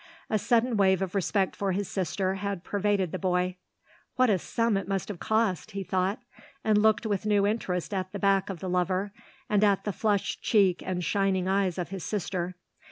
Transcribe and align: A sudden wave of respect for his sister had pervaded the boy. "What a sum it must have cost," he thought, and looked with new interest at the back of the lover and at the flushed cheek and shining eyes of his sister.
A 0.31 0.39
sudden 0.39 0.77
wave 0.77 1.03
of 1.03 1.13
respect 1.13 1.55
for 1.55 1.73
his 1.73 1.87
sister 1.87 2.33
had 2.33 2.63
pervaded 2.63 3.11
the 3.11 3.19
boy. 3.19 3.57
"What 4.15 4.31
a 4.31 4.39
sum 4.39 4.75
it 4.75 4.87
must 4.87 5.09
have 5.09 5.19
cost," 5.19 5.71
he 5.73 5.83
thought, 5.83 6.17
and 6.63 6.81
looked 6.81 7.05
with 7.05 7.27
new 7.27 7.45
interest 7.45 7.93
at 7.93 8.11
the 8.11 8.17
back 8.17 8.49
of 8.49 8.61
the 8.61 8.67
lover 8.67 9.11
and 9.47 9.63
at 9.63 9.83
the 9.83 9.93
flushed 9.93 10.41
cheek 10.41 10.81
and 10.83 11.03
shining 11.03 11.47
eyes 11.47 11.77
of 11.77 11.89
his 11.89 12.03
sister. 12.03 12.55